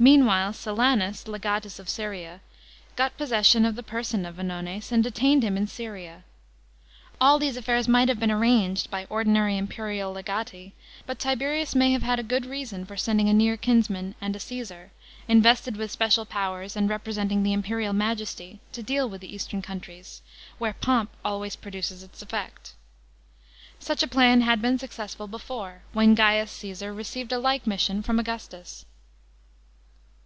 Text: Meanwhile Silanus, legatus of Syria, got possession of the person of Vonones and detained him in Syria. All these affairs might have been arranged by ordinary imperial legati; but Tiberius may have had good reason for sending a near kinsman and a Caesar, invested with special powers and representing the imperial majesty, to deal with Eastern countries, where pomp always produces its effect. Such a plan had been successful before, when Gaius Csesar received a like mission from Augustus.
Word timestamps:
Meanwhile 0.00 0.52
Silanus, 0.52 1.26
legatus 1.26 1.80
of 1.80 1.88
Syria, 1.88 2.40
got 2.94 3.16
possession 3.16 3.64
of 3.64 3.74
the 3.74 3.82
person 3.82 4.24
of 4.24 4.36
Vonones 4.36 4.92
and 4.92 5.02
detained 5.02 5.42
him 5.42 5.56
in 5.56 5.66
Syria. 5.66 6.22
All 7.20 7.40
these 7.40 7.56
affairs 7.56 7.88
might 7.88 8.08
have 8.08 8.20
been 8.20 8.30
arranged 8.30 8.92
by 8.92 9.06
ordinary 9.10 9.58
imperial 9.58 10.12
legati; 10.14 10.72
but 11.04 11.18
Tiberius 11.18 11.74
may 11.74 11.90
have 11.90 12.04
had 12.04 12.28
good 12.28 12.46
reason 12.46 12.84
for 12.86 12.96
sending 12.96 13.28
a 13.28 13.32
near 13.34 13.56
kinsman 13.56 14.14
and 14.20 14.36
a 14.36 14.38
Caesar, 14.38 14.92
invested 15.26 15.76
with 15.76 15.90
special 15.90 16.24
powers 16.24 16.76
and 16.76 16.88
representing 16.88 17.42
the 17.42 17.52
imperial 17.52 17.92
majesty, 17.92 18.60
to 18.70 18.84
deal 18.84 19.08
with 19.08 19.24
Eastern 19.24 19.62
countries, 19.62 20.22
where 20.58 20.74
pomp 20.74 21.10
always 21.24 21.56
produces 21.56 22.04
its 22.04 22.22
effect. 22.22 22.74
Such 23.80 24.04
a 24.04 24.06
plan 24.06 24.42
had 24.42 24.62
been 24.62 24.78
successful 24.78 25.26
before, 25.26 25.82
when 25.92 26.14
Gaius 26.14 26.56
Csesar 26.56 26.94
received 26.96 27.32
a 27.32 27.40
like 27.40 27.66
mission 27.66 28.00
from 28.04 28.20
Augustus. 28.20 28.84